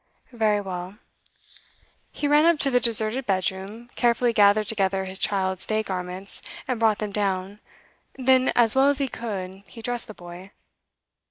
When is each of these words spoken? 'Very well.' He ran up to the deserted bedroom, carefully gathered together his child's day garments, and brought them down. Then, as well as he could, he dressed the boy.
'Very 0.31 0.59
well.' 0.59 0.97
He 2.11 2.27
ran 2.27 2.43
up 2.45 2.57
to 2.61 2.71
the 2.71 2.79
deserted 2.79 3.27
bedroom, 3.27 3.87
carefully 3.95 4.33
gathered 4.33 4.67
together 4.67 5.05
his 5.05 5.19
child's 5.19 5.67
day 5.67 5.83
garments, 5.83 6.41
and 6.67 6.79
brought 6.79 6.97
them 6.97 7.11
down. 7.11 7.59
Then, 8.17 8.51
as 8.55 8.75
well 8.75 8.89
as 8.89 8.97
he 8.97 9.07
could, 9.07 9.61
he 9.67 9.83
dressed 9.83 10.07
the 10.07 10.15
boy. 10.15 10.49